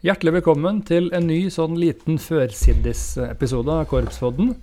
[0.00, 4.54] Hjertelig velkommen til en ny sånn liten førsides-episode av Korpspodden.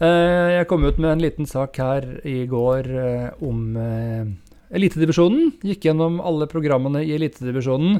[0.00, 4.30] Eh, Jeg kom ut med en liten sak her i går eh, om eh,
[4.72, 5.50] Elitedivisjonen.
[5.60, 7.98] Gikk gjennom alle programmene i Elitedivisjonen.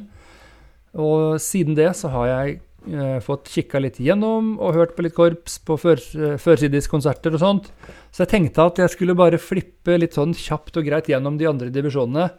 [0.97, 2.63] Og siden det så har jeg
[3.21, 5.99] fått kikka litt gjennom og hørt på litt korps på før,
[6.39, 7.71] førsideskonserter og sånt.
[8.15, 11.51] Så jeg tenkte at jeg skulle bare flippe litt sånn kjapt og greit gjennom de
[11.51, 12.31] andre divisjonene.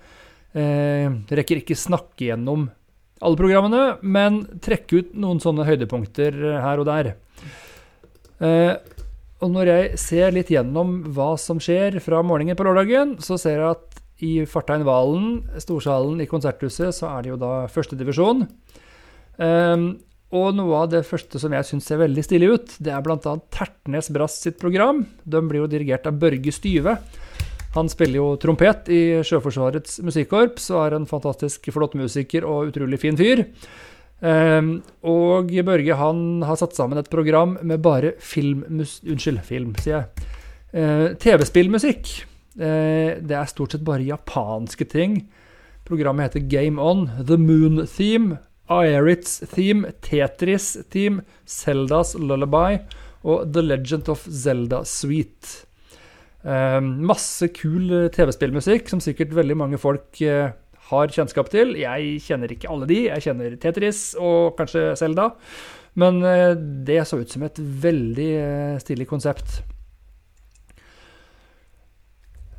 [0.57, 2.69] Eh, rekker ikke snakke gjennom
[3.21, 7.13] alle programmene, men trekke ut noen sånne høydepunkter eh, her og der.
[8.43, 8.73] Eh,
[9.41, 13.61] og når jeg ser litt gjennom hva som skjer fra morgenen på lørdagen, så ser
[13.61, 18.47] jeg at i Fartein Valen, storsalen i Konserthuset, så er det jo da førstedivisjon.
[19.37, 19.87] Eh,
[20.37, 23.37] og noe av det første som jeg syns ser veldig stilig ut, det er bl.a.
[23.53, 25.05] Tertnes Brass sitt program.
[25.23, 26.97] De blir jo dirigert av Børge Styve.
[27.75, 33.01] Han spiller jo trompet i Sjøforsvarets musikkorps og er en fantastisk flott musiker og utrolig
[33.01, 33.43] fin fyr.
[34.17, 38.97] Um, og Børge han har satt sammen et program med bare filmmus...
[39.05, 40.29] Unnskyld, film, sier jeg.
[40.73, 42.13] Uh, TV-spillmusikk.
[42.57, 45.19] Uh, det er stort sett bare japanske ting.
[45.87, 52.81] Programmet heter Game On, The Moon Theme, Aerits Theme, Tetris Theme, Zeldas Lullaby
[53.23, 55.66] og The Legend of Zelda Suite.
[56.47, 60.53] Uh, masse kul TV-spillmusikk som sikkert veldig mange folk uh,
[60.87, 61.73] har kjennskap til.
[61.75, 63.01] Jeg kjenner ikke alle de.
[63.09, 65.33] Jeg kjenner Tetris og kanskje Zelda.
[65.99, 68.31] Men uh, det så ut som et veldig
[68.85, 69.59] stilig konsept.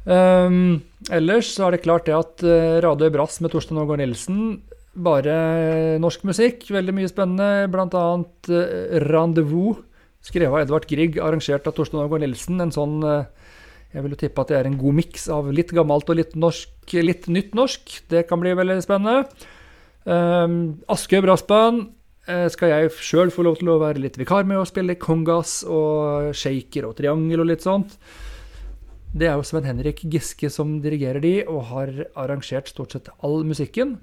[0.09, 0.81] Um,
[1.13, 2.45] ellers så er det klart det at
[2.85, 4.61] Radøy Brass med Torstein Ågård Nilsen
[5.01, 5.35] bare
[6.03, 6.69] norsk musikk.
[6.75, 7.69] Veldig mye spennende.
[7.73, 8.53] Blant annet
[9.09, 9.81] Rendezvous,
[10.25, 12.61] skrevet av Edvard Grieg, arrangert av Torstein Ågård Nilsen.
[12.65, 12.97] En sånn
[13.95, 16.35] jeg vil jo tippe at det er en god miks av litt gammelt og litt,
[16.37, 17.95] norsk, litt nytt norsk.
[18.13, 19.47] Det kan bli veldig spennende.
[20.05, 20.59] Um,
[20.93, 21.87] Askøy Brassband
[22.29, 25.63] uh, skal jeg sjøl få lov til å være litt vikar med å spille kongas
[25.65, 27.97] og shaker og triangel og litt sånt.
[29.09, 33.41] Det er jo Sven Henrik Giske som dirigerer de, og har arrangert stort sett all
[33.49, 33.97] musikken.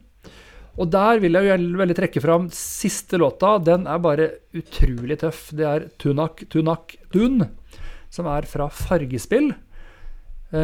[0.82, 3.54] Og der vil jeg jo veldig trekke fram siste låta.
[3.64, 5.48] Den er bare utrolig tøff.
[5.56, 7.46] Det er Tunak Tunak Tun,
[8.12, 9.54] som er fra Fargespill.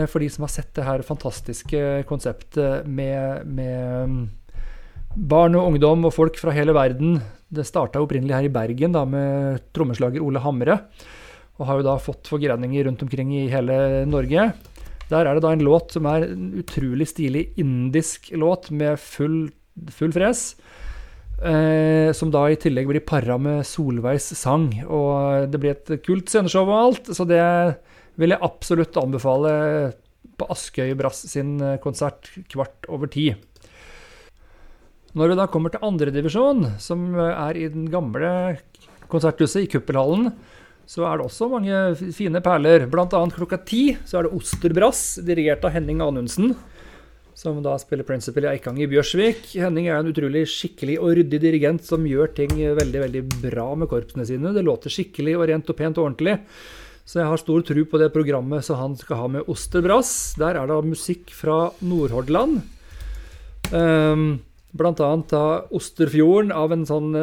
[0.08, 1.80] For de som har sett det her fantastiske
[2.10, 4.30] konseptet med, med
[5.16, 7.18] barn og ungdom og folk fra hele verden.
[7.52, 10.78] Det starta opprinnelig her i Bergen da, med trommeslager Ole Hamre.
[11.60, 14.52] Og har jo da fått forgreninger rundt omkring i hele Norge.
[15.12, 19.50] Der er det da en låt som er en utrolig stilig indisk låt med full,
[19.92, 20.54] full fres.
[21.42, 24.70] Eh, som da i tillegg blir para med Solveigs sang.
[24.86, 27.42] Og det blir et kult sceneshow og alt, så det
[28.22, 29.54] vil jeg absolutt anbefale
[30.38, 33.32] på Askøy Brass sin konsert kvart over ti.
[35.18, 38.30] Når vi da kommer til andredivisjon, som er i den gamle
[39.12, 40.30] konserthuset i Kuppelhallen,
[40.88, 42.86] så er det også mange fine perler.
[42.92, 46.54] Blant annet klokka ti så er det Osterbrass, dirigert av Henning Anundsen.
[47.38, 49.54] Som da spiller Principal i Eikang i Bjørsvik.
[49.56, 53.90] Henning er en utrolig skikkelig og ryddig dirigent som gjør ting veldig veldig bra med
[53.92, 54.52] korpsene sine.
[54.56, 56.38] Det låter skikkelig og rent og pent og ordentlig.
[57.08, 60.36] Så jeg har stor tro på det programmet som han skal ha med Osterbrass.
[60.40, 62.62] Der er det musikk fra Nordhordland.
[63.72, 64.42] Um,
[64.76, 67.16] blant annet da Osterfjorden av en sånn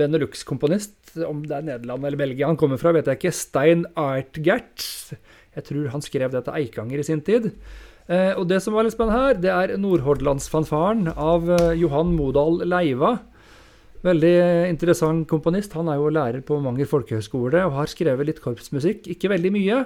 [0.00, 0.96] Benelux-komponist.
[1.28, 3.36] Om det er Nederland eller Belgia han kommer fra, vet jeg ikke.
[3.36, 4.88] Stein Artgert.
[5.56, 7.50] Jeg tror han skrev det til Eikanger i sin tid.
[8.08, 11.46] Eh, og det som var litt spennende her, det er Nordhordlandsfanfaren av
[11.78, 13.14] Johan Modal Leiva.
[14.02, 14.34] Veldig
[14.72, 15.76] interessant komponist.
[15.78, 19.06] Han er jo lærer på Manger folkehøgskole og har skrevet litt korpsmusikk.
[19.14, 19.84] Ikke veldig mye,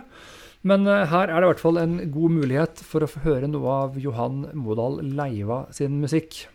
[0.66, 3.80] men her er det i hvert fall en god mulighet for å få høre noe
[3.84, 6.46] av Johan Modal Leiva sin musikk.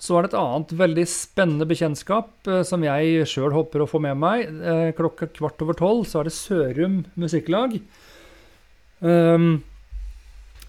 [0.00, 4.16] Så er det et annet veldig spennende bekjentskap som jeg sjøl håper å få med
[4.16, 4.46] meg.
[4.96, 7.76] Klokka kvart over tolv så er det Sørum Musikklag.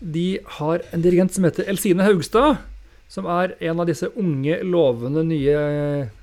[0.01, 0.25] De
[0.57, 2.59] har en dirigent som heter Elsine Haugstad
[3.11, 5.55] som er en av disse unge, lovende, nye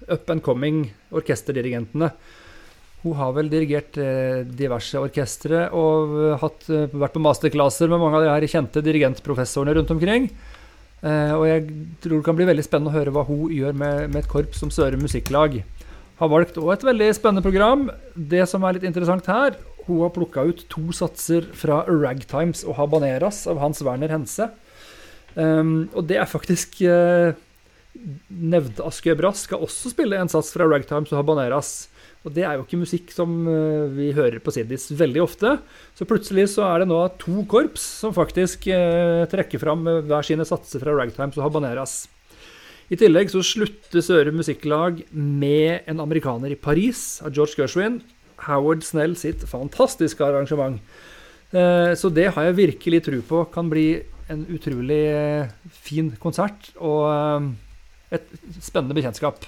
[0.09, 2.09] up and coming orkesterdirigentene.
[3.03, 3.99] Hun har vel dirigert
[4.57, 9.93] diverse orkestre og hatt, vært på masterclasser med mange av de her kjente dirigentprofessorene rundt
[9.95, 10.31] omkring.
[10.99, 11.61] Og jeg
[12.03, 14.59] tror det kan bli veldig spennende å høre hva hun gjør med, med et korps
[14.59, 15.61] som Søre Musikklag.
[16.19, 17.85] Har valgt òg et veldig spennende program.
[18.15, 19.55] Det som er litt interessant her,
[19.89, 24.51] hun har plukka ut to satser fra Ragtimes og Habaneras av Hans Werner Hense.
[25.39, 27.31] Um, og det er faktisk uh,
[28.29, 31.89] Nevnte Askøy Brass skal også spille en sats fra Ragtimes og Habaneras.
[32.27, 35.55] Og det er jo ikke musikk som uh, vi hører på Siddis veldig ofte.
[35.99, 40.47] Så plutselig så er det nå to korps som faktisk eh, trekker fram hver sine
[40.49, 42.01] satser fra Ragtimes og Habaneras.
[42.89, 48.01] I tillegg så slutter Søre Musikklag med en amerikaner i Paris av George Gershwin.
[48.47, 50.81] Howard Snell sitt fantastiske arrangement.
[51.51, 53.91] Eh, så det har jeg virkelig tro på kan bli
[54.29, 57.49] en utrolig eh, fin konsert og eh,
[58.15, 58.29] et
[58.61, 59.47] spennende bekjentskap.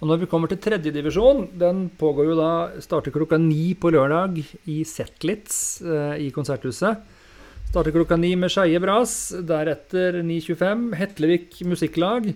[0.00, 4.38] Og når vi kommer til tredjedivisjon, den pågår jo da starter klokka ni på lørdag
[4.70, 7.02] i Zetlitz i Konserthuset.
[7.70, 9.12] Starter klokka ni med Skeie Bras.
[9.46, 12.32] Deretter 9.25 Hetlevik Musikklag.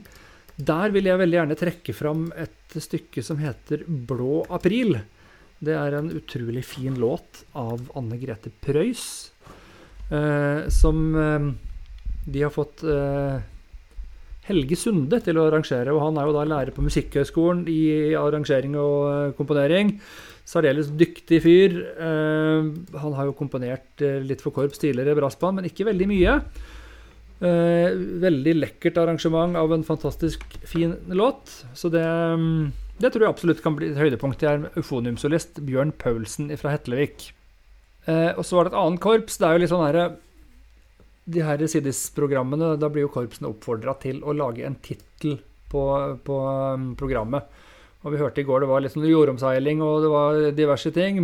[0.55, 5.01] Der vil jeg veldig gjerne trekke fram et stykke som heter Blå april.
[5.59, 9.33] Det er en utrolig fin låt av Anne Grete Preus.
[10.13, 11.51] Eh, som eh,
[12.31, 13.43] de har fått eh,
[14.45, 15.93] Helge Sunde til å arrangere.
[15.95, 19.95] Og han er jo da lærer på Musikkhøgskolen i arrangering og eh, komponering.
[20.45, 21.79] Særdeles dyktig fyr.
[21.97, 26.39] Uh, han har jo komponert uh, litt for korps tidligere, brassband, men ikke veldig mye.
[27.45, 31.51] Veldig lekkert arrangement av en fantastisk fin låt.
[31.77, 32.71] Så det, um,
[33.03, 34.45] det tror jeg absolutt kan bli et høydepunkt.
[34.45, 37.33] Jeg er eufoniumsolist Bjørn Paulsen fra Hetlevik.
[38.07, 39.37] og så var det et annet korps.
[39.41, 40.07] Det er jo litt sånn herre
[41.25, 45.39] De her Sidis-programmene, da blir jo korpsene oppfordra til å lage en tittel
[45.73, 45.85] på,
[46.25, 46.41] på
[46.77, 47.49] um, programmet.
[48.05, 51.23] Og vi hørte i går det var litt sånn jordomseiling og det var diverse ting.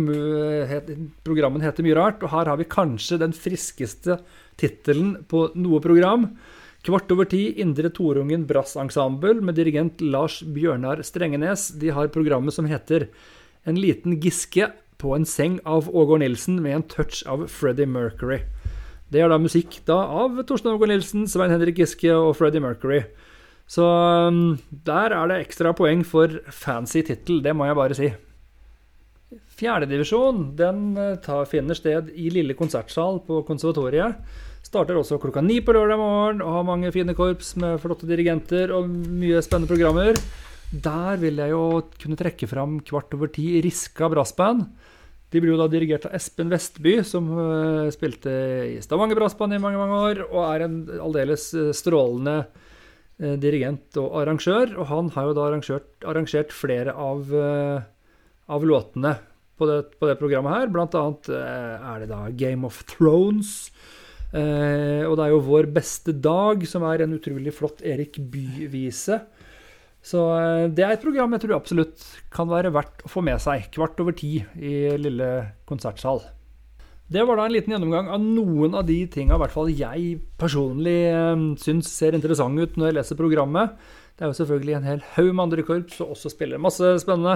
[1.21, 4.17] Programmen heter mye rart, og her har vi kanskje den friskeste
[4.57, 6.31] tittelen på noe program.
[6.81, 11.67] Kvart over ti, Indre Torungen Brassensemble med dirigent Lars Bjørnar Strengenes.
[11.77, 13.11] De har programmet som heter
[13.69, 18.39] En liten Giske på en seng av Ågård Nilsen med en touch av Freddie Mercury.
[19.11, 23.01] Det er da musikk da av Torstein Ågård Nilsen, Svein Henrik Giske og Freddie Mercury.
[23.67, 28.11] Så um, der er det ekstra poeng for fancy tittel, det må jeg bare si.
[29.59, 34.15] Fjerdedivisjon uh, finner sted i Lille konsertsal på Konservatoriet.
[34.63, 38.71] Starter også klokka ni på lørdag morgen og har mange fine korps med flotte dirigenter
[38.75, 40.19] og mye spennende programmer.
[40.71, 41.63] Der vil jeg jo
[41.99, 44.69] kunne trekke fram kvart over ti Riska brassband.
[45.31, 48.31] De blir jo da dirigert av Espen Vestby, som uh, spilte
[48.67, 52.41] i Stavanger Brassband i mange mange år, og er en aldeles uh, strålende
[53.21, 54.71] Eh, dirigent og arrangør.
[54.81, 57.29] Og han har jo da arrangert, arrangert flere av,
[58.51, 59.15] av låtene
[59.61, 60.71] på det, på det, programmet her.
[60.73, 63.69] Blant annet er det da Game of Thrones.
[64.31, 69.19] Og det er jo Vår beste dag, som er en utrolig flott Erik Bye-vise.
[70.01, 70.19] Så
[70.73, 72.03] det er et program jeg tror absolutt
[72.33, 73.67] kan være verdt å få med seg.
[73.73, 75.31] Kvart over ti i lille
[75.69, 76.23] konsertsal.
[77.11, 80.99] Det var da en liten gjennomgang av noen av de tinga hvert fall jeg personlig
[81.11, 83.75] eh, syns ser interessante ut når jeg leser programmet.
[84.15, 87.35] Det er jo selvfølgelig en hel haug med andre korps og også spiller masse spennende.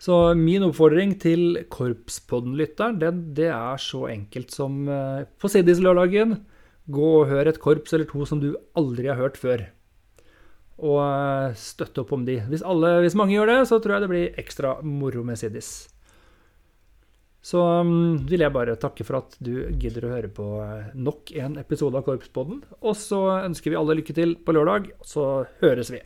[0.00, 6.38] Så min oppfordring til Korpspodden-lytteren, det, det, er så enkelt som eh, på Siddis-lørdagen
[6.92, 9.68] gå og hør et korps eller to som du aldri har hørt før.
[10.76, 12.40] Og eh, støtte opp om de.
[12.50, 15.70] Hvis, alle, hvis mange gjør det, så tror jeg det blir ekstra moro med Siddis.
[17.46, 21.30] Så um, vil jeg bare takke for at du gidder å høre på eh, nok
[21.38, 22.64] en episode av Korpspodden.
[22.82, 26.02] Og så ønsker vi alle lykke til på lørdag, så høres vi.